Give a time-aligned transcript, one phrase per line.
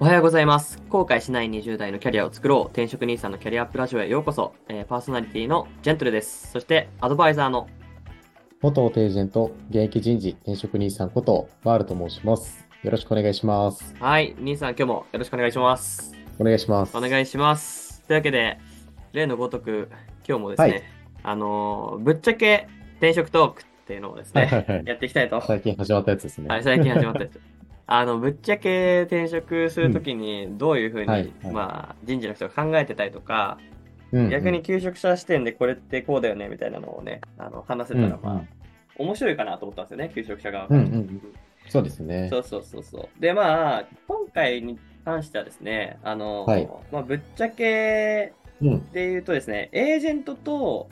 [0.00, 0.80] おはようございます。
[0.90, 2.66] 後悔しない20代のキャリアを作ろう。
[2.66, 4.54] 転職兄さんのキャリアアップラジオへようこそ。
[4.68, 6.52] えーパーソナリティのジェントルです。
[6.52, 7.68] そして、アドバイザーの
[8.60, 12.64] 元エージェント、現役人事、転職兄さんこと、ワールと申します。
[12.84, 13.92] よろしくお願いします。
[13.98, 16.14] はい、兄さん今日もよろしくお願いします。
[16.38, 16.96] お願いします。
[16.96, 18.04] お願いします。
[18.06, 18.60] というわけで、
[19.12, 19.88] 例のごとく、
[20.28, 20.82] 今日もですね、はい
[21.24, 24.84] あのーぶっちゃけ転職トークっていうのをですね、はいはいはい。
[24.86, 25.40] やっていきたいと。
[25.44, 26.48] 最近始まったやつですね。
[26.48, 27.57] はい、最近始まったやつ。
[27.90, 38.48] あの、ぶっちゃけ転職するときに、どういうふうに、はいはいまあ、人事の人が考えてたりとか、うんうん逆に、求職者視点でこれってこうだよね、みたいなのをね、あの、話せたら、まあ、うんうん
[38.98, 40.76] 面白いかなと思ったんですよね、求職者側が。
[40.76, 41.22] うんうんうん
[41.68, 42.28] そうですね。
[42.30, 43.20] そうそうそうそう。
[43.20, 48.90] で、まあ、今回に関してはですね、あの、はいまあ、ぶっちゃけうん。
[48.90, 50.88] で言うとですね、エージェントと、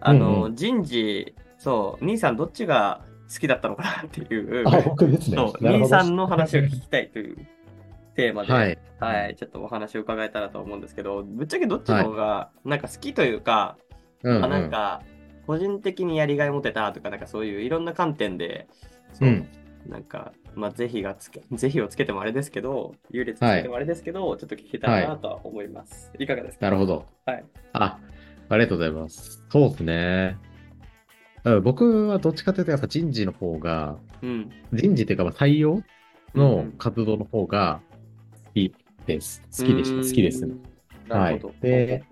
[0.00, 3.02] あの、うんう人事、そう、兄さんどっちが
[3.34, 5.36] 好きだったのかなっていう、あ、僕ですね。
[5.60, 7.36] 兄さんの話を聞きたいという
[8.14, 8.78] テーマで、はい。
[9.00, 13.76] はい、ちょっとお話を伺えたらと思うんですけど、ぶっちゃけどっちの方が、なんか好きというか、
[14.22, 15.02] うん、まあなんか、
[15.46, 18.68] 個人的にやりがい持てたとか、なんかそういういろんな観点で、
[19.12, 19.48] そう、うん
[19.86, 26.10] なんか、まあ、ぜひがつけ、ぜひをつけてもあれですけど、優劣つけてもあれですけど、ちょっと聞けたらなとは思います。
[26.18, 26.64] い、かがですか？
[26.64, 27.04] なるほど。
[27.26, 27.44] はい。
[27.74, 27.98] あ、
[28.48, 29.44] ありがとうございます。
[29.50, 30.38] そうですね。
[31.44, 34.50] うん僕はどっちかというと、やっぱ人事の方が、うん。
[34.72, 35.84] 人事っていうか、まあ採用うん
[36.34, 37.80] の活動の方が
[38.46, 38.74] 好き
[39.06, 39.42] です。
[39.56, 40.08] 好きでした。
[40.08, 40.54] 好きですね。
[40.54, 41.08] うーん。
[41.08, 41.48] なるほど。
[41.48, 42.04] はい、で、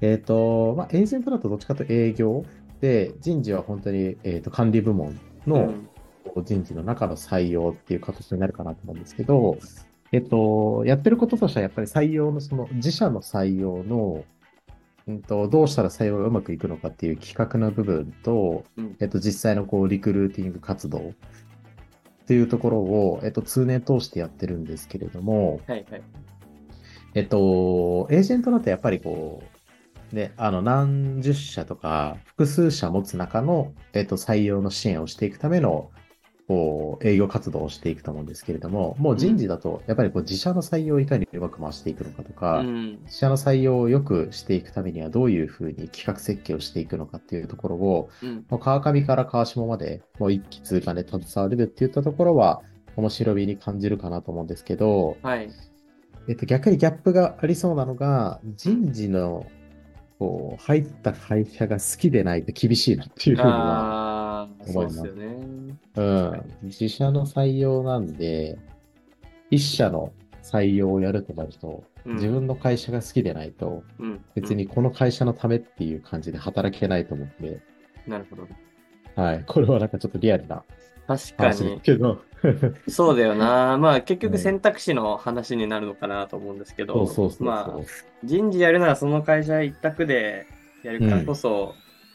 [0.00, 2.44] えっ、と、まあ、エージェントだとどっちかというと営業
[2.80, 5.88] で、人事は本当に、えー、と管理部門のうん
[6.44, 9.58] 人事の中の採用っていう形になるかなと思うんですけど、
[10.12, 14.24] えっ、と、やってることとしてはやっぱり採用のその自社の採用の、
[15.08, 21.12] うんと、どうしたら採用がうまくいくのかっていう企画の部分と、うんえっ、と、実際のこうリクルーティング活動っ
[22.26, 26.02] ていうところを、えっ、と、通年通してやってるんですけれども、はいはい。
[27.14, 29.42] えっと、エージェントだとやっぱりこ
[30.12, 35.90] う、ね、あの、何十社とか、複数社持つ中の、えっと、採用の支援をしていくための、
[36.48, 42.98] こう、営業活動をしていくと思うんですけれども、もう人事だと、やっぱりこう、自社の採用をいかにうまく回していくのかとか、うん。
[43.04, 48.46] 自社の採用を良くしていくためにはどういうふうに企画設計をしていくのかっていうところを、うん。
[48.48, 52.62] もう川上から川下まで、もう一気通過で携われるっていったところは、
[52.96, 55.50] 面白みに感じるかなと思うんですけど、はい。
[56.28, 59.46] えっと、逆にギャップがありそうなのが、人事の、
[60.18, 64.17] こう、入った会社が好きでないと厳しいなっていうふうには、
[64.66, 65.76] 思いますですよね。
[65.96, 68.58] うん、自社の採用なんで、
[69.50, 74.24] 一社の採用をやるとなると、うん自分の会社が好きでないと、うん。
[74.34, 77.60] 別にこの会社のためっていう感じで働けないと思って、
[78.06, 78.12] うん。
[78.12, 78.48] なるほど。
[79.22, 80.64] はい、これはなんかちょっとリアルな
[81.08, 81.76] 確かにす。
[81.82, 82.22] けど、
[82.88, 83.78] そうだよな。
[83.78, 87.46] まあ結局はい選択肢の話になるのかなと思うんですけど、そうそうそうそう。
[87.46, 87.80] まあ
[88.24, 90.46] 人事やるならその会社一択で
[90.84, 91.74] やるからこそ、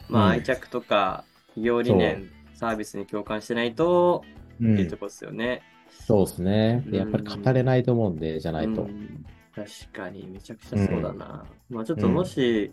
[0.09, 5.61] まあうん愛着とか企業理念、サービスに共感してないと、うんっていうとこですよね。
[5.89, 6.83] そうですね。
[6.87, 8.83] でやっぱり語れないと思うんで、じゃないと。
[8.83, 9.25] うん
[9.55, 11.45] 確かに、めちゃくちゃそうだな。
[11.69, 12.71] まあちょっともし、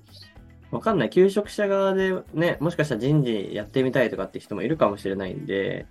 [0.70, 5.86] わかんない、求職者側でね、もしかしたら人事やってみたいとかって人もいるかもしれないんで、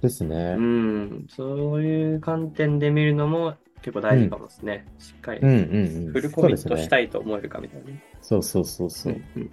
[0.00, 0.60] ですねう。
[0.62, 4.86] ん、そういう観点で見るのも結構大事かもですね。
[4.98, 6.12] しっかりうんうんうん。
[6.12, 8.02] フルコミットしたいと思えるかみたいなね。
[8.22, 9.12] そうそうそうそう。
[9.12, 9.50] うんうん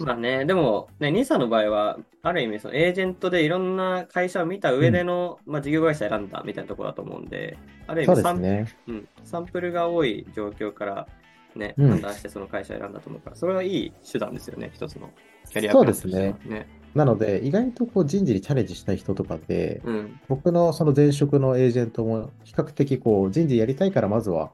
[0.00, 8.74] まあね、でも、ね、ニーサの場合は、ある意味、そのエージェントでいろんな会社を見た上での、まあ、事業会社選んだみたいなところだと思うんで、ある意そう味サン,、ですね。
[8.88, 11.06] うん、サンプルが多い状況から、
[11.54, 15.10] ね、うん判断してその会社を選んだと思うから、それはいい手段ですよね、一つの
[15.50, 16.68] キャリアそうプランとですねしてはね。
[16.94, 20.20] なので、意外とこう人事にチャレンジしたい人とかで、うん。
[20.28, 24.52] 僕のその前職のエージェントも比較的こう人事やりたいからまずは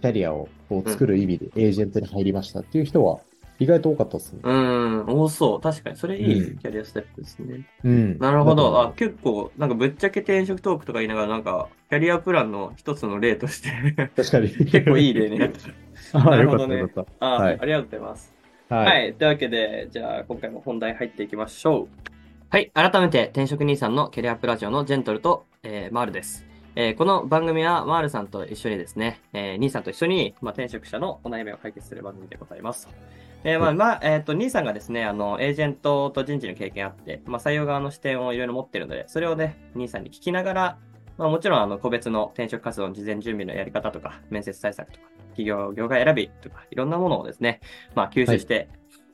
[0.00, 3.20] キャリアをこう作る意味でエージェントに入りましたっていう人は
[3.58, 4.40] 意外と多かったですね。
[4.42, 5.60] うん、多そう。
[5.60, 7.66] 確かに、それいいうんキャリアステップですね。
[7.84, 8.18] うん。
[8.18, 8.80] なるほど。
[8.80, 13.70] あだ、結構、なんかぶっちゃけ転職トークとか言いながら、なんか、キャリアプランの一つの例として
[14.16, 14.48] と確かに。
[14.50, 15.54] 結構いい例 になる。
[16.48, 18.34] ほどねよかっあ、はいありがとうございます。
[18.68, 18.76] た。
[18.76, 19.14] はい、はい。
[19.14, 21.88] というわけで、じゃあ、今回も本題入っていきましょう。
[22.50, 22.70] はい。
[22.74, 26.44] 改めて、転職兄さんのキャリアプラジオのジェントルと、えーマールです。
[26.76, 32.88] えーこの番組は、マールさんと一緒にですね、えー兄さんと一緒に、まあ、転職者のお悩みを解決する番組でございます。
[33.44, 40.78] えーまあ、まあ、えっ、と、兄さんがですね、あの、エージェントと人事の経験あって、まあ、採用側の視点をいろいろ持ってるので、それをね、兄さんに聞きながら、
[41.18, 47.60] まあ、もちろん、あの、個別の転職活動の事前準備のやり方とか、面接対策とか、企業、業界選びとか、いろんなものをですね、
[47.94, 48.68] まあ、吸収して、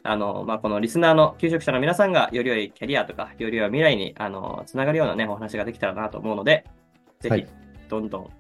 [0.04, 6.64] あの、まあ、このリスナーの求職者の皆さんが、より良いキャリアとか、より良い未来に、あの、つながるようなね、お話ができたらなと思うので、
[7.18, 7.48] ぜひ、はい。
[7.88, 8.39] どんどん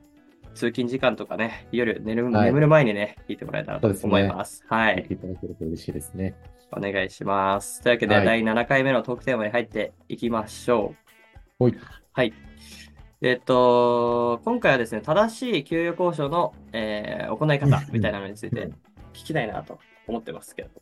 [0.54, 4.64] 通勤時間とかね、夜寝る、はい眠る前にね、聞いてもらえたらと思います。
[4.68, 5.14] はい聞いて。
[5.14, 6.34] いただけると嬉しいですね。
[6.72, 7.82] お願いします。
[7.82, 10.94] というわけで、はい第7回目のトークテーマに入っていきましょ
[11.58, 11.64] う。
[11.64, 11.74] はい。
[12.12, 12.34] はい。
[13.22, 18.66] えっと、今回はですね、正しい給与交渉の、えー行い方みたいなのについて
[19.12, 20.74] 聞きたいなと思ってますけども。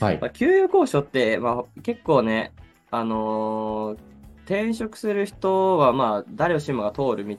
[0.00, 0.28] はいま。
[0.28, 2.52] あ、給与交渉って、まあ、結構ね、
[2.90, 4.10] あのー
[4.50, 7.36] 転職する人は、まあ、誰しもが通る道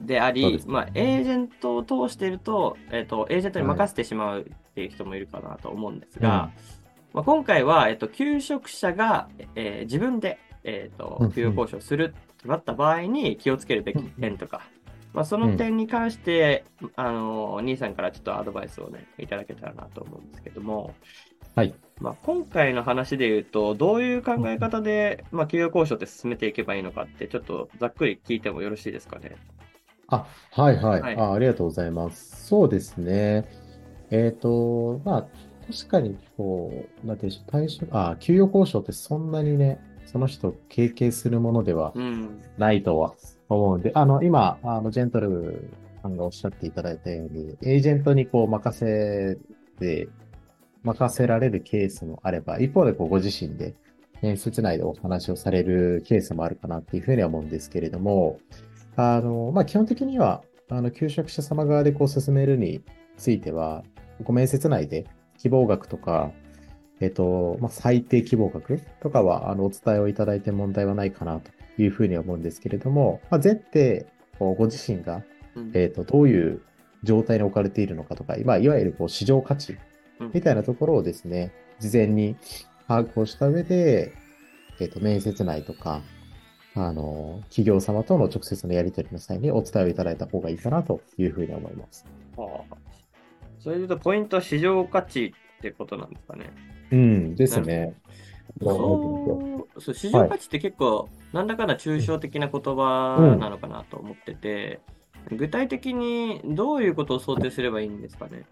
[0.00, 6.50] でありねまあ、エージェントを通していると、えっと、エージェントに任せてしまうっていう人もいるかなと思うんですが、
[7.12, 14.62] まあ、今回は、えっと、求職者が、えー自分で、えっとうんうん、給与交渉するとなった場合に気をつけるべき点とか、
[15.12, 16.64] まあ、その点に関して、
[16.96, 20.94] あの、兄さんからちょっとアドバイスをね、いただけたらなと思うんですけども、
[21.56, 21.74] はい。
[22.00, 29.36] まあ、今回の話で言うと、どういう考え方で、まあ、給与交渉って進めていけばいいのかって、ちょっとざっくり聞いてもよろしいですかね？
[30.10, 31.02] あ、はいはい。
[31.02, 32.46] はいあ、ありがとうございます。
[32.46, 33.44] そうですね。
[34.10, 35.26] えっと、まあ、
[35.72, 42.40] 確かに、こう、なんていうんでしょう、対象、あ、給与交渉ってそんなにね、その人経験するものではうん。
[42.58, 43.14] ないとは
[43.48, 45.70] 思うんで、あの、今、あの、ジェントル
[46.02, 49.38] さんがおっしゃっていただいたように、エージェントにこう任せ
[49.78, 50.08] て、
[50.82, 53.74] 任せられるケースもあれば、一方でこうご自身で
[54.22, 58.40] 面接内でお話をされるケースもあるかなっていうふうには思うんですけれども、
[59.00, 62.82] あの、まあ、基本的には、あの、求職者様側でこう進めるに
[63.16, 63.82] ついては、
[64.22, 65.06] ご面接内で
[65.38, 66.32] 希望額とか、
[67.00, 71.50] えっと、まあ、最低希望額とかは、あの、お伝えをいただいて問題はないかなと
[71.80, 74.06] いうふうに思うんですけれども、まあ、前提、
[74.38, 75.22] ご自身が、
[75.54, 75.72] うん。
[75.74, 76.62] えっと、どういう
[77.02, 79.78] 状態に置かれているのかとか、まあ、いわゆるこう市場価値
[80.20, 80.30] うん。
[80.34, 82.36] みたいなところをですね、事前に
[82.86, 84.12] 把握をした上で、
[84.78, 86.02] えっと、面接内とか、
[86.74, 92.06] あの、企業様との直接のやり取りの際にお伝えをいただいた方がいいかなというふうに思います。
[92.36, 92.76] はあ、
[93.58, 96.52] それで言うと、ポイントは市場価値ってことなんですかね。
[96.92, 97.94] うんですね。
[98.62, 104.80] そう、そう市場価値って結構、なんだかんだ抽象的な言葉なのかなと思ってて、
[105.30, 108.44] 具体的にどういうことを想定すればいいんですかね。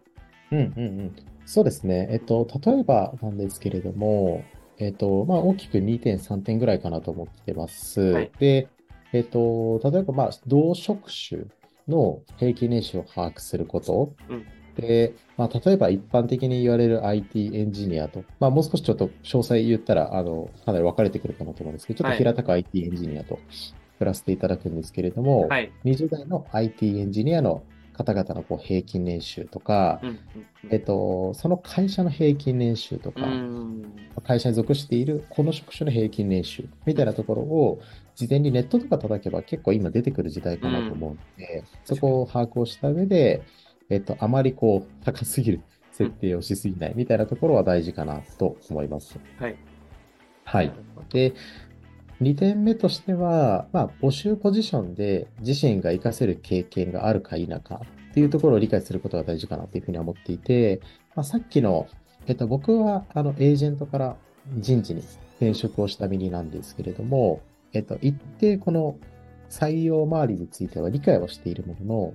[0.50, 1.16] うんうんうん。
[1.46, 2.08] そうですね。
[2.10, 4.44] えっと、例えばなんですけれども、
[4.78, 8.00] えっと、まあ、大きく2.3点ぐらいかなと思ってます。
[8.00, 8.68] はいで、
[9.12, 11.42] えっと、例えば、まあ、同職種
[11.88, 14.14] の平均年収を把握すること。
[14.28, 14.46] うん
[14.78, 23.40] で、まあ、例えば一般的に言われる IT エンジニアと、まあ、もう少しちょっと詳細言ったら、あの、かなり分かれてくるかなと思うんですけど、ちょっと平たく IT エンジニアと
[23.98, 25.72] 振らせていただくんですけれども、はい。
[25.84, 27.64] 20代の IT エンジニアの
[27.98, 30.18] 方々のこう平均年収とか、うん
[30.70, 33.34] えっと、その会社の平均年収とか、うんう
[33.74, 33.98] ん。
[34.24, 37.80] 会社に属しているこの職種の平均年収みたいなところを
[38.16, 43.44] 事前にネットとか叩けば結構今出てくる時代かなと思うので、そこを把握をした上で、
[43.90, 45.62] えっと、あまりこう高すぎる
[45.92, 49.18] 設定をしすぎないみたいなところは大事かなと思います。
[49.38, 49.56] はい。
[50.44, 50.72] はい。
[51.10, 51.34] で、
[52.20, 57.80] 2点目としては、まあ、募集ポジションで自身が活かせる経験があるか否か
[58.10, 60.80] っていうところを理解することが大事かなというふうに思っていて、
[61.14, 61.86] まあ、さっきの、
[62.26, 64.16] えっと、僕はあのエージェントから
[64.56, 65.02] 人事に
[65.36, 67.40] 転職をした身なんですけれども、
[67.72, 68.96] えっと、一定この
[69.50, 72.14] 採用周りについては理解はしているものの、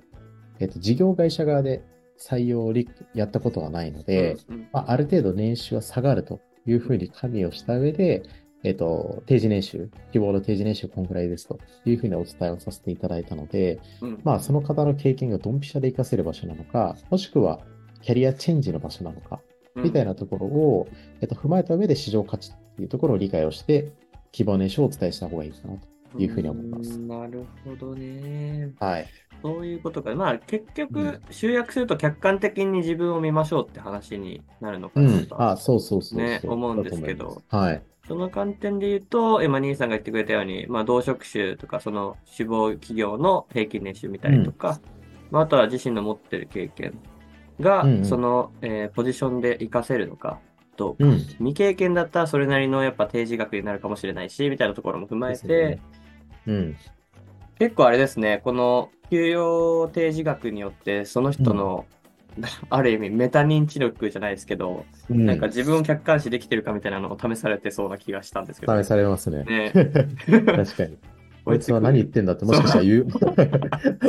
[0.59, 1.83] えっと、事業会社側で
[2.19, 4.37] 採用を理やったことはないので、
[4.71, 8.23] まあ、ある程度年収は下がるというふうに加味をした上で、
[8.63, 17.59] えっと、定時年収、希望の定時年収こんぐらいですというふうにお伝えをさせていただいたので、うんまあ、その方の経験がドンピシャで活かせる場所なのか、もしくは
[18.01, 19.41] キャリアチェンジの場所なのか、
[19.75, 20.87] みたいなところを、
[21.21, 23.91] えっと、踏まえた上で市場価値っていうところを理解をして、
[24.31, 27.01] 希望年収をお伝えした方がいいかなというふうに思いますう。
[27.01, 28.71] んなるほどね。
[28.79, 29.07] はい。
[29.41, 30.15] そういうことか。
[30.15, 35.41] まあ、結う局ん、集約すると客観的に自分を見ましょうって話になるのかうなんと。
[35.41, 36.19] あ、そうそうそうそう。
[36.19, 37.83] ね思うんですけどはい。
[38.07, 44.81] その観点で言うと、今、兄さんが言ってくれたように、まあ、同職種とか、その志望企業の平均年収見たりとか、
[45.31, 46.99] まあ、あとは自身の持ってる経験
[47.59, 48.05] が、うんうん。
[48.05, 50.39] その、えーポジションで活かせるのか
[50.75, 51.17] どうん。
[51.17, 55.79] 未経験だったらそれなりのやっぱ定時額になるかもしれないし、みたいなところも踏まえて、
[56.45, 56.77] うん。
[57.57, 61.85] 結構あれですね、この給与定時額によって、その人の、
[62.69, 68.83] ある意味メタ認知力じゃないですけど、うんなんか自分を客観視できてるかみたいなのを試されてそうな気がしたんですけど。
[68.83, 69.43] 試されますね。
[69.43, 69.71] ね
[70.27, 70.97] 確かに。
[71.45, 73.07] こいつは何言ってんだってもしかしたら言う、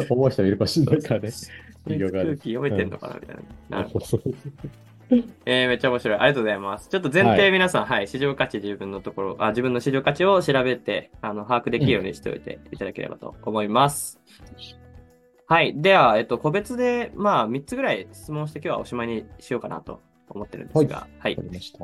[0.09, 1.31] 思う人もいるかもしれないからね。
[1.85, 3.37] 空気読めてんのかなみたい
[3.71, 3.79] な。
[3.79, 4.07] なるほど。
[5.45, 6.19] えー、めっちゃ面白い。
[6.19, 6.89] ありがとうございます。
[6.89, 14.21] ちょっと前はい提皆さん、はい、市場価値自分のところ、あ、自分の市場価値を調べて、あの、把握できるようにしておいていただければと思います。
[15.47, 15.75] はい。
[15.77, 20.81] では、えっと、個別で、まあ、3つぐらい質問して今日はおしまいにしようかなと思ってるんですが。
[20.81, 20.89] はい。
[20.89, 21.79] わ、はい、かりました。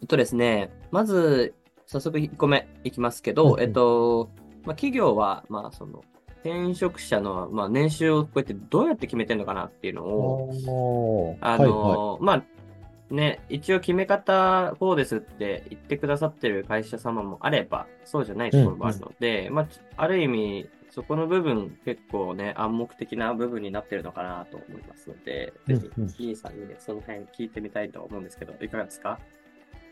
[0.00, 1.54] えっとですね、まず、
[1.86, 4.30] 早速1個目いきますけど、えっと、
[4.64, 6.02] まあ、企業は、まあ、その、
[6.44, 25.78] 転職者の、まあ、年収をこうやってどうやって決めてるのかなっていうのを、あの、はいはい、まあ、ね、一応決め方こうですって言ってくださってる会社様もあれば、そうじゃないところもあるので、うんうん、まあ、ある意味、そこの部分結構ね、暗黙的な部分になってるのかなと思いますので、ぜ
[26.16, 29.18] ひ、兄さんにね、その辺聞いてみたいと思うんですけど、いかがですか？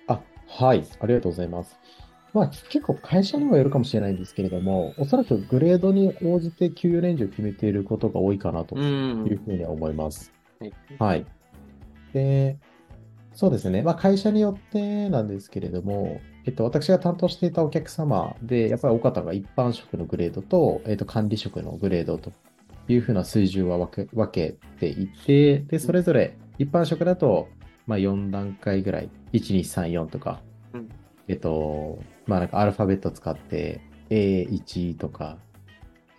[0.09, 1.79] あ、はい、ありがとうございます。
[2.33, 10.33] まあ、結構会社にもよるかもしれないんですけれども、おそらくグレードに応じて給与レンジを決めていることが多いかなというふうには思います。
[10.61, 10.73] はい。
[10.99, 11.27] はい。
[12.13, 12.59] で、
[13.33, 13.83] そうですね。
[13.83, 22.33] まあ、会社によってなんですけれども、えっと、私が担当していたお客様で、やっぱりお方が一般職のグレードと、えっと、管理職のグレードと
[22.89, 27.49] いうふうな水準は分け分けていて、で、それぞれ一般職だと、
[27.87, 30.41] まあ、4段階ぐらい、1、2、3、4とか、
[31.29, 35.39] えっと、まあなんかアルファベット使って A1 とか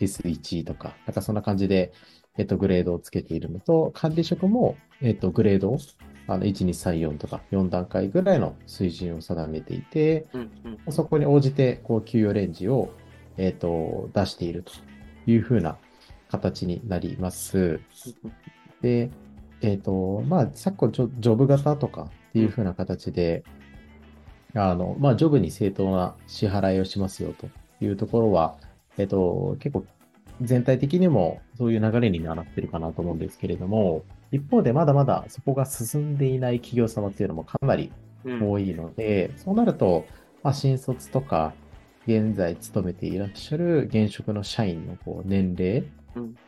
[0.01, 1.93] S1 とか、なんかそんな感じで、
[2.38, 5.79] えっと、グレードをつけているのと、管理職も、えっと、グレードを
[6.27, 10.51] あの1、2、3、4とか4段階ぐらいの水準を定めていて、うん
[10.86, 12.91] うん、そこに応じて、こう、給与レンジを、
[13.38, 14.74] えっと、出していると
[15.25, 15.77] いうふうな
[16.29, 17.79] 形になります。
[18.81, 19.10] で、
[19.62, 23.43] えっ、と、まあ、昨今ジョ、ジョブ型とかっていうふうな形で、
[24.53, 28.57] あの、まあ、ジョブに正当な支払いをしますよというところは、
[28.98, 29.86] えっと、結構
[30.41, 37.91] 全体的にもそういう流れになってるかなと思うんですけれども、一方でまだまだそこが進んでいない企業様っていうのもかなり
[38.25, 40.05] 多いので、うん、そうなると、
[40.43, 41.53] まあ、新卒とか、
[42.07, 45.84] 現在勤めていらっしゃる現職の社員のこう年齢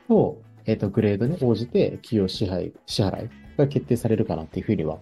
[0.08, 5.00] と、うん、えっ、と、グレードに応じて企業支配支払いが決定されるかなっていうふうには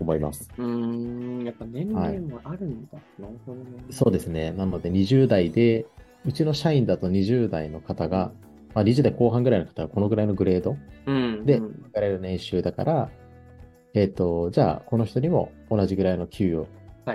[0.00, 0.50] 思います。
[0.58, 2.96] うん、やっぱ年齢もあるんだ。
[2.96, 3.64] はい、なるほどね。
[3.90, 4.50] そうですね。
[4.52, 5.86] なので20代で、
[6.26, 8.32] うちの社員だと20代の方が、
[8.74, 10.76] まあ、20代後半ぐらいの方はこのぐらいのグレード
[11.44, 13.24] で分かれる年収だから、うん
[13.94, 16.68] えっ、ー、と、じゃあこの人にも同じぐらいの給与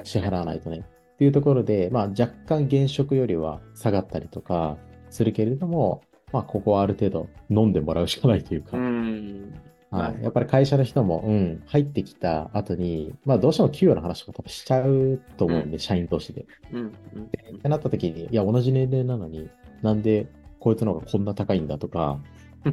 [0.04, 4.78] 支払わないとね、はい、っていうところで、まあ若干現職よりは下がったりとか
[5.10, 6.02] するけれども、
[6.32, 9.54] まあここはある程度飲んでもらうしかないというか、うん。
[9.92, 10.24] はい。
[10.24, 16.46] やっぱり会社の人も、うん、入ってきた後に、まあどうしても給与の話とか多分しちゃうと思うんで、うん、社員同士で。
[16.72, 16.80] うん。
[16.80, 19.50] うん、ってなった時に、いや、同じ年齢なのに、
[19.82, 20.28] なんで
[20.60, 22.20] こいつの方がこんな高いんだとか、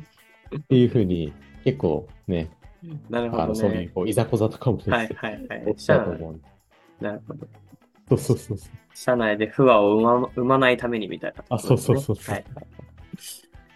[0.57, 1.33] っていうふうに、
[1.65, 2.51] 結構ね、
[3.11, 5.75] なるほど、ね、あのそういうこういざこざとかもね、はいはいはい。
[5.75, 6.41] 起きたと思う。
[7.01, 7.47] なるほど。
[8.11, 8.71] そうそうそうそう。
[8.95, 12.35] 社内で不和を生ま生まないためにみたいな、ね、あ、そうそうそうそう。
[12.35, 12.45] はい。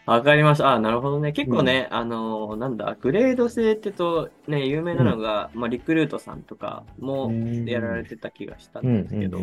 [0.07, 0.73] わかりました。
[0.73, 1.33] あ、なるほどね。
[1.33, 7.31] 結構ね、うん、あのー、なんだ、グレード制ってと、ね、有名なのが、うん、まあ、リクルートさんとかも
[7.67, 9.38] やられてた気がしたんですけど、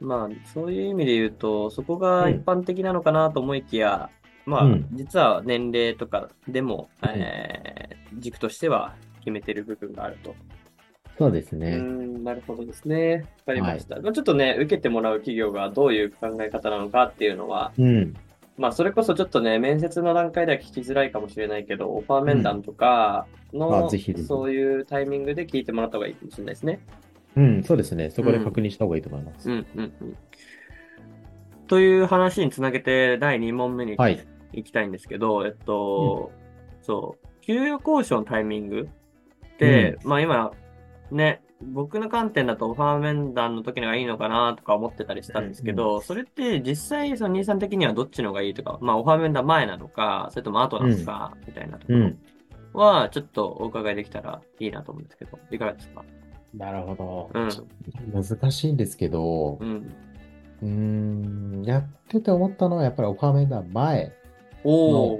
[0.00, 4.10] まあ、そういう意味で言うと、そこが一般的なのかなと思いきや、
[4.46, 10.34] うん、まあ、実は年齢とかでも、えー、軸としては決めてる部分があると。
[11.18, 11.76] そうですね。
[11.76, 13.24] うん、なるほどですね。
[13.38, 13.94] わかりました。
[13.94, 18.14] はい、まあ、ちょっとね、受けてもらう企業がどういう考え方なのかっていうのは、うん、
[18.58, 23.90] まあ、それこそちょっとね、面接の段階では聞きづらいかもしれないけど、オファー面談とかの、
[24.26, 26.80] そういうタイミングで聞いてもらった方がいいかもしれないですね。
[27.36, 28.10] うん、そうですね。
[28.10, 29.50] そこで確認した方がいいと思います。
[29.50, 30.16] うん、うん、うん。
[31.68, 36.32] という話につなげて、第2問目に行きたいんですけど、はい、えっと、
[36.78, 38.88] うん、そう、給与交渉のタイミング
[39.54, 40.52] って、うん、まあ今、
[41.10, 56.04] ね、僕の観点だとオファー面談の時のがいいのかなとか思ってたりしたんですけど、うん、それって実際その兄さん的にはどっちのがいいとか、まあオファー面談前なのか、それとも後なのか、みたいなところはちょっとお伺いできたらいいなと思うんですけど、いかがですか？
[56.56, 57.30] なるほど。
[57.34, 59.92] うん、難しいんですけど、うん、
[60.62, 64.12] うん、やってて思ったのはやっぱりオファー面談前
[64.64, 65.18] の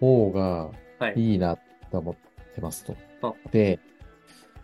[0.00, 0.70] 方が
[1.16, 1.36] い。
[1.36, 1.58] いな
[1.90, 2.96] と思ってますと。
[3.52, 3.80] で、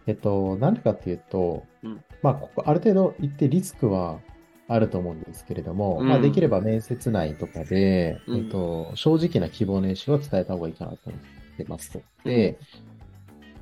[0.06, 4.20] えっと、なんでかっていうと、うん、まあ、ここ、ある程度一定リスクは
[4.68, 12.02] あると思うんですけれども、うん、まあ、できれば面接内とかで、うん、えっと、正直な希望年収を伝えた方がいいかなと思ってますと。
[12.24, 12.58] で、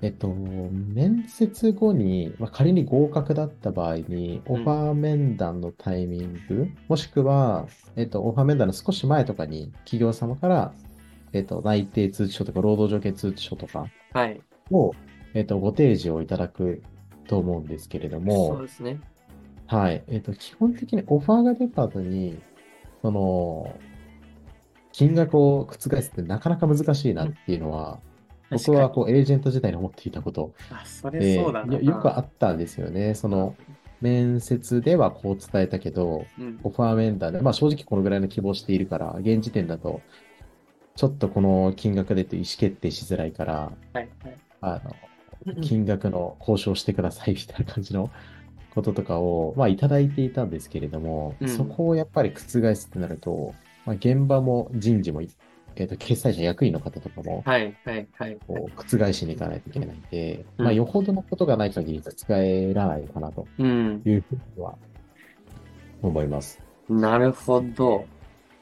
[0.05, 10.75] えっと、面接後に、まあ、仮に合格だった場合に、オファー面談のタイミング、もしくは、えっと、オファー面談の少し前とかに、企業様から、
[11.33, 13.87] えっと、内定通知書とか、労働条件通知書とか
[14.71, 14.99] を、はい
[15.33, 16.83] えっ、と、ご提示をいただく
[17.27, 19.01] と思うんですけれども、そうですね。
[19.67, 20.05] はい。
[20.09, 22.43] えっ、と、基本的にオファーが出た後に、
[23.01, 23.75] その、
[24.93, 28.01] 金額を覆すってなかなか難しいなっていうのは、
[28.51, 30.53] 僕はこうエージェント時代に思っていたこと。
[30.71, 31.79] あ、それそうだな。
[31.79, 33.15] よくあったんですよね。
[33.15, 33.57] その、
[34.01, 40.03] 面接ではこう伝えたけど、うん、オファーメンダーで、まあ正直このぐらいの希望しているから、現時点だと、
[40.95, 44.09] ちょっとこの金額でと意思決定しづらいから、はいはい、
[44.61, 44.81] あ
[45.47, 48.11] の、金額の交渉してくださいみたいな感じの
[48.75, 53.55] こととかを、まあいただいていたんですけれども、うん、そこをやっぱり覆すってなると、
[53.87, 55.23] まあ現場も人事も
[55.77, 58.39] えっ、ー、と、決済者役員の方とかも、はい、はい、はい。
[58.47, 64.77] こう、覆しに行かないといけないんで、うん、まあ、よほどのことがない限り覆らないかなというふうには
[66.03, 66.61] 思います。
[66.89, 68.05] うん、なるほど。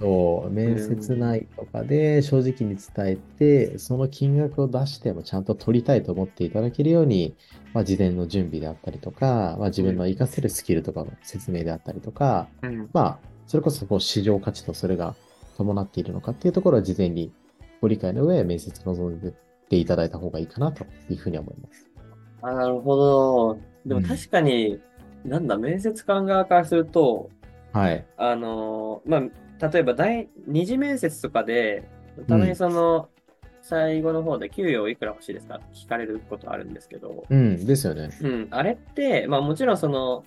[0.03, 7.37] そう、面接内とかで正直に伝えて、その金額を出してもちゃんと取りたいと思っていただけるように、
[7.73, 15.15] まあ、事前の準備であったりとか、まあ、自分の活かせるスキルとかの説明であったりとか、うん、まあ、それこそこう市場価値とそれが
[15.57, 17.33] 伴っているのかっていうところは事前に
[17.81, 19.35] ご理解の上、面接臨んで
[19.69, 21.91] ていただいた方がいいかなというふうに思います。
[22.43, 23.59] あなるほど。
[23.87, 24.79] でも確かに、
[25.25, 27.31] うん、なんだ、面接官側からすると、
[27.73, 28.05] はい。
[28.17, 29.23] あの、ま
[29.61, 31.89] あ、例えば第二次面接とかで、
[32.29, 33.09] たまにその、
[33.63, 35.55] 最後の方で給与いくら欲しいですか？
[35.55, 37.25] って聞かれることあるんですけど。
[37.31, 38.11] うん、ですよね。
[38.21, 40.25] うん、あれって、まあもちろんその、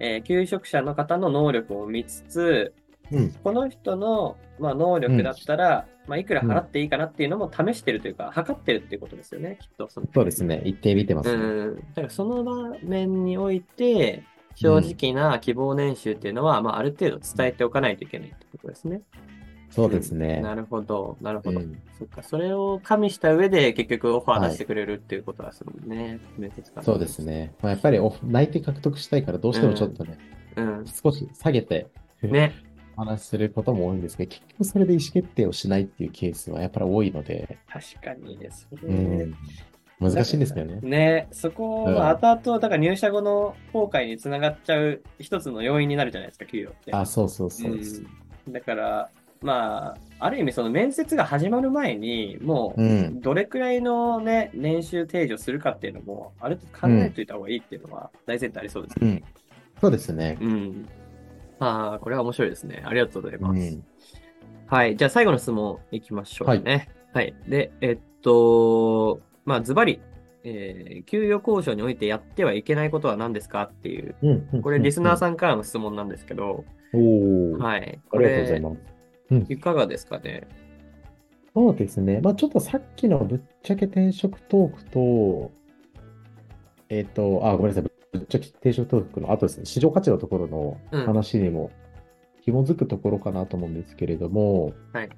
[0.00, 2.72] えー、求職者の方の能力を見つつ、
[3.12, 10.62] うん、この人の、まあ、能力だったら、うん、まあ、いくら払っていいかなっていうのも試してるというか、測ってるっていうことですよね、きっとそそうですね。
[10.64, 11.76] 一定見てます、ね、うん。
[11.76, 14.24] だからその場面において、
[14.54, 19.02] 正直な希望年収っていうのは、まあ、ある程度伝えておかないといけないってことですね。
[19.70, 20.36] そうですね。
[20.38, 21.60] うん、なるほど、なるほど。
[21.60, 26.18] うん、そっか、それを加味した上で結局オファー出してくれるっていうことはするもんね。
[26.40, 27.54] はい、そうですね。
[27.60, 30.18] まあ、やっぱり内定獲得したいからどうしてもちょっとね、
[30.56, 31.88] うん、少し下げて、
[32.22, 32.54] ね、
[32.98, 37.58] 話することも多いんですけど、結局それで意思決定をしないっていうケースはやっぱり多いので。
[37.68, 38.78] 確かにですね。
[40.00, 40.80] うん、難しいんですよね。
[40.82, 46.92] ね、そこは後々、だから入社後の後悔につながっちゃう一つの要因になるじゃないですか、給与って。
[46.92, 48.02] あ、そうそうそうです。
[48.46, 59.08] うん、だから、まあ、ある意味その面接が始まる前に、もう、どれくらいのね、年収提示をするかっていうのも、ある程度考えておいた方がいいっていうのは大前提ありそうですね。
[59.08, 59.22] うん、
[59.80, 60.38] そうですね。
[60.40, 60.88] うん。
[61.60, 62.82] ああ、これは面白いですね。
[62.84, 63.60] ありがとうございます。
[63.60, 63.84] うん、
[64.66, 64.96] はい。
[64.96, 66.88] じゃあ最後の質問いきましょうね。
[67.12, 67.24] はい。
[67.24, 70.00] はい、で、えっと、まあ、ズバリ、
[70.44, 74.14] えー、給与交渉においてやってはいけないことは何ですかっていう、
[74.62, 78.00] これリスナーさんからの質問なんですけど、おはい。
[78.12, 78.78] ありがとうございます。
[79.30, 80.46] うん、いかがですかね？
[81.54, 82.20] そうですね。
[82.22, 85.50] まあちょっとさっきのぶっちゃけ転職トークと、
[86.88, 87.97] えっ、ー、と、あ、ごめんなさい。
[88.12, 91.70] 定食トークの後ですね、市場価値のところの話にも
[92.40, 95.10] 紐づくところかなと思うんですけれども、はい。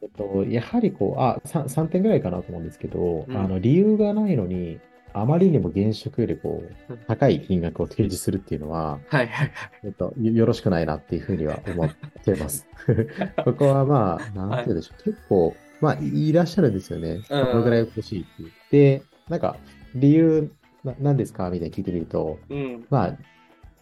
[0.00, 4.80] えっと、やはりこう、あ、3, 3点ぐらいかなと思うんですけど、うん、あの、理由がないのに、
[5.12, 9.52] あまりにも現職よりこう、高い金額を提示するっていうのは、はいはいはい。
[9.84, 11.90] えっと、よろしくないなっていうふうには思っ
[12.24, 12.66] てます。
[13.44, 17.20] ここはまあ、なんて言うでしょう、はい、結構、まあ、いらっしゃるんですよね。
[17.28, 19.56] このぐらい欲しいって言って、なんか、
[19.94, 20.50] 理由
[20.88, 21.50] な何ですか？
[21.50, 23.18] みたいに聞いてみると、うん、まあ、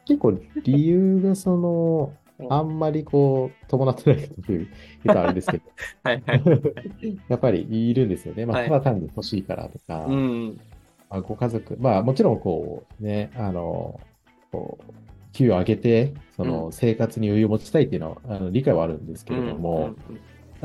[0.07, 2.13] 結構理由がその、
[2.51, 4.69] あんまりこう、伴ってないという
[5.05, 5.65] 言うとあれですけど、
[6.05, 6.43] はいはい、
[7.29, 8.45] やっぱりいるんですよね。
[8.47, 10.17] まあ、ただ単に欲しいからとか、はい、
[11.09, 14.01] まあ、ご家族、まあもちろんこう、ね、あの、
[14.53, 14.93] こう、
[15.33, 19.95] 給与を上げて、その生活に余裕を持ちたいっていうのは、あの理解はあるんですけれども、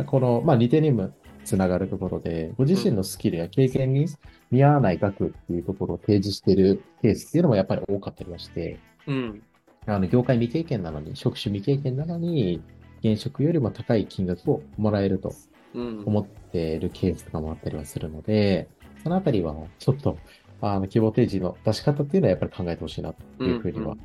[0.06, 1.12] この、まあ、2点にも
[1.44, 4.08] つながるところで、ご自身のスキルや経験に
[4.52, 9.42] 見合わない額っていうところを提示しているケースっていうのもやっぱり多かったりはして、うん、
[9.88, 12.62] あの業界未経験なのに、職種未経験なのに、
[13.04, 15.34] 現職よりも高い金額をもらえると
[15.74, 18.70] 思っているケースとかもあったりはするので、
[19.04, 20.18] そのあたりはちょっと、
[20.62, 23.96] あの、希望提示の出し方っていうのはやっぱり考えてほしいなというふうには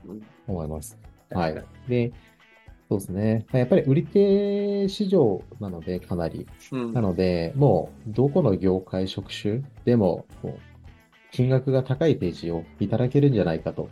[0.47, 0.99] 思います。
[1.31, 1.65] はい。
[1.89, 2.13] で、
[2.89, 3.47] そうですね。
[3.53, 6.47] やっぱり売り手市場なので、かなり。
[6.71, 10.25] うん、なので、もう、どこの業界職種でも、
[11.33, 13.89] 金額が高い提示をいただけるんじゃないかと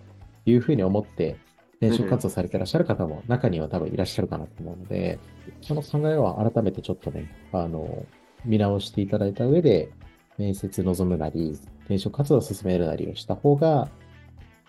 [0.46, 1.36] いうふうに思って、
[1.80, 5.18] 転職活動されていらっしゃる方も中には多分いらっしゃるかなと思うので、
[5.60, 8.06] その考えは改めてちょっとね、あの、
[8.44, 9.90] 見直していただいた上で、
[10.38, 13.88] 面接望むなり、転職活動を進めるなりをした方が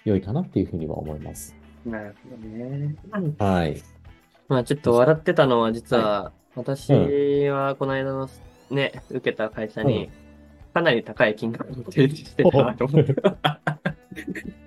[0.04, 1.56] 良いかなっていうふうには思います。
[1.86, 2.96] なるほどね。
[3.38, 3.82] はい。
[4.48, 6.92] まあちょっと笑ってたのは実は、私
[7.50, 8.30] はこの間の
[8.70, 10.10] ね、受けた会社に、
[10.74, 13.16] かなり高い金額を提示してたと思って。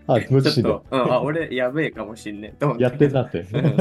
[0.07, 2.83] あ、ご自身うん、あ、俺やべえかもしんねえ。
[2.83, 3.41] やってんなって。
[3.41, 3.77] うん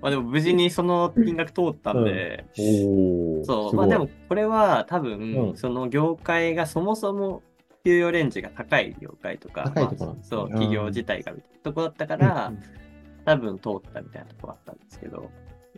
[0.00, 3.44] まあでも無事にその金額通ったんで、おお。
[3.44, 7.42] そう、まあでもこれは多分、うんその業界がそもそも
[7.84, 9.92] 給与レンジが高い業界とか、まあ
[10.22, 12.52] そう、企業自体がみたいなとこだったかうんら、
[13.24, 15.30] 多分通ったみたいなとこあったんですけど、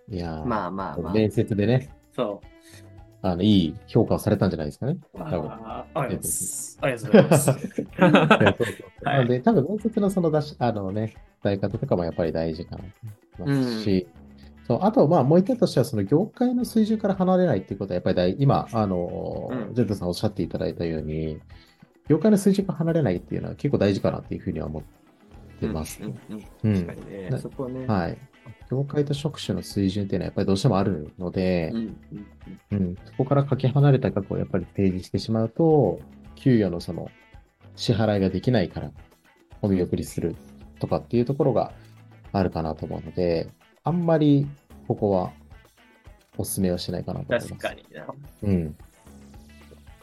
[0.09, 2.41] いやーまあまあまあ、面接でね、そ
[3.25, 4.99] あの、いい評価をされたんじゃないですかね。
[5.15, 5.19] う。
[5.19, 5.51] 多分。
[5.51, 6.79] あありがとうございます。
[6.83, 7.51] ありがとうございます。
[9.03, 14.07] なの で、多分面接のその出し、あのね、伝え方とかもやっぱり大事かなと思いますし、
[14.67, 21.41] そう、あと、まあ、もう一点としては、その業界の水準から離れないっていうことは、やっぱり大、今、あの、うんジェットさんおっしゃっていただいたように、
[22.09, 24.83] 業界の水準から離れないっていうのは結構大事かなっていうふうには思っ
[25.67, 26.03] てます。
[26.03, 27.87] うんうんううんん確かにね、ねそこね。
[27.87, 28.19] はい。
[28.71, 31.97] 業界と職種の水準っていうのはやっぱりどうしてもあるのでうん、
[32.73, 36.01] うんうん、そこからかけ離れた額をやっぱり提示してしまうと、
[36.35, 37.11] 給与のその
[37.77, 38.91] 支払いができないから
[39.63, 40.37] お見送りする
[40.79, 41.73] とかっていうところが
[42.33, 43.51] あるかなと思うので、
[43.83, 44.47] あんまり
[44.89, 45.33] ここは
[46.37, 47.49] お勧めはしないかなと思います。
[47.49, 48.07] 確かにな。
[48.43, 48.77] うん。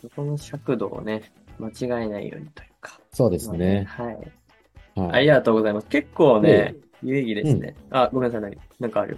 [0.01, 2.99] そこの尺度をね、間違えないようにというか。
[3.11, 3.85] そうですね。
[3.87, 4.31] はい。
[4.95, 5.87] はいありがとうございます。
[5.87, 7.75] 結構ねえ、有意義ですね。
[7.89, 9.17] あ、ごめんなさい、何なんかある？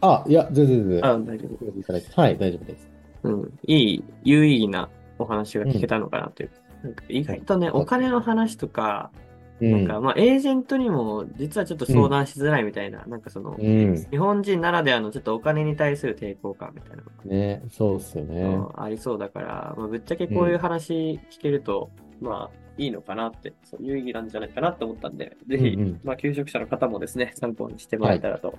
[0.00, 1.06] あ、いや、全然全然。
[1.06, 2.20] あ、大丈夫。
[2.20, 2.90] はい、大丈夫です。
[3.22, 3.58] うん。
[3.66, 6.50] いい、有意義なお話が聞けたのかなという。
[6.82, 9.12] なんか意外とね、お金の話とか、
[9.60, 9.70] うん。
[9.70, 13.94] なんか、まあ、エージェントにも実はちょっと相談しづらいみたいな、なんかその、うん。
[14.10, 18.42] 日本人ならではのちょっとお金に対する抵抗感みたいなのがね、そうっすよね。
[18.42, 28.58] うんありそうだから、まあ、ぶっちゃけこういう話聞けると、まあ、いいのかなって、そう有意義なんじゃないかなと思ったんで、ぜひ、うんうんまあ、求職者の方もですね、参考にしてもらえたらと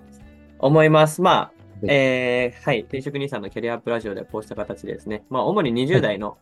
[0.60, 1.22] 思います。
[1.22, 6.38] まあ、えー、はい、転職兄さんのキャリアアップラジオではこうした形でですね、まあ、主に20代の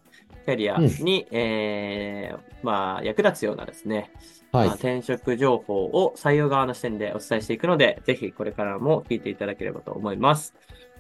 [0.46, 4.12] キャリアに、えー、まあ、役立つようなですね、
[4.52, 4.76] はいまあ、。
[4.76, 10.54] 転職情報を採用側の視点でお伝えしていくので、ぜひこれからも聞いていただければと思います。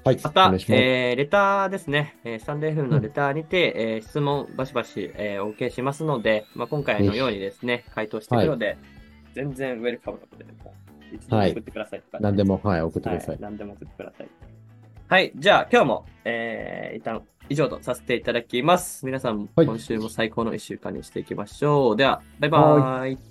[0.03, 0.19] はい。
[0.23, 8.77] またえー、レターですね、えー、スタンド FM のレターにて、えー質問バシバシ、えーお受けしますので、まあ、今回のようにですね、回答していくので、
[9.33, 10.73] 全然ウェルカムなので、も
[11.11, 13.41] ういつでも送ってくださいって感じ何でも、はい、送ってくださはいい。。
[13.41, 14.27] 何でも送ってください。
[15.07, 15.31] はい。
[15.35, 19.05] じゃあ、今日も、えー、一旦以上とさせていただきます。
[19.05, 21.95] 皆さん、はい今週も最高の一週間にしていきましょう。
[21.95, 23.30] では、バイバーイ。